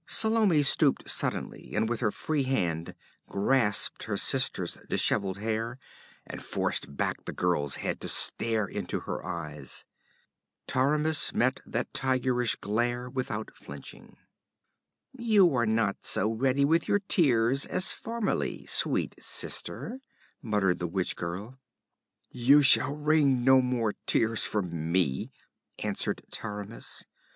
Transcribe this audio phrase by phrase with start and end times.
[0.07, 2.95] Salome stooped suddenly and with her free hand
[3.27, 5.77] grasped her sister's dishevelled hair
[6.25, 9.85] and forced back the girl's head to stare into her eyes.
[10.65, 14.17] Taramis met that tigerish glare without flinching.
[15.13, 19.99] 'You are not so ready with your tears as formerly, sweet sister,'
[20.41, 21.59] muttered the witch girl.
[22.31, 25.31] 'You shall wring no more tears from me,'
[25.77, 27.05] answered Taramis.